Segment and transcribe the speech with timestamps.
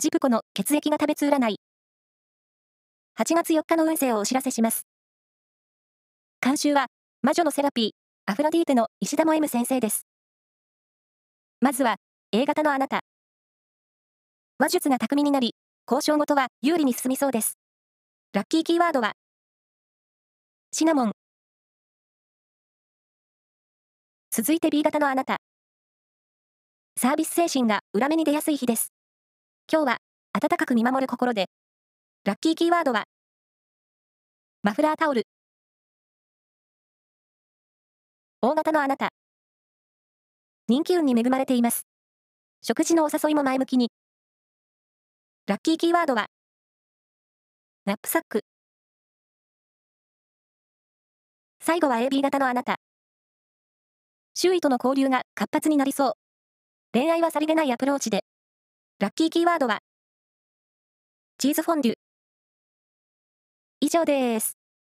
[0.00, 1.56] ジプコの血液が食べつ占い。
[3.18, 4.86] 8月4日の運勢をお知らせします。
[6.40, 6.86] 監修は、
[7.20, 7.90] 魔女のセラピー、
[8.24, 10.06] アフロディーテの石田も M 先生です。
[11.60, 11.96] まずは、
[12.32, 13.00] A 型のあなた。
[14.58, 15.54] 話術が巧みになり、
[15.86, 17.58] 交渉事は有利に進みそうです。
[18.32, 19.12] ラッキーキーワードは、
[20.72, 21.12] シナモン。
[24.30, 25.36] 続いて B 型のあなた。
[26.98, 28.94] サービス精神が裏目に出やすい日です。
[29.72, 29.98] 今日は、
[30.32, 31.46] 暖かく見守る心で。
[32.24, 33.04] ラッキーキーワードは、
[34.64, 35.28] マフラータオル。
[38.40, 39.10] 大型のあなた。
[40.66, 41.86] 人気運に恵まれています。
[42.62, 43.92] 食事のお誘いも前向きに。
[45.46, 46.26] ラッキーキーワードは、
[47.84, 48.40] ナップサック。
[51.60, 52.80] 最後は AB 型のあなた。
[54.34, 56.12] 周囲との交流が活発になりそう。
[56.92, 58.24] 恋愛はさりげないアプローチで。
[59.00, 59.78] ラッキーキーワードは、
[61.38, 61.94] チーズフォンデュ。
[63.80, 64.59] 以上です。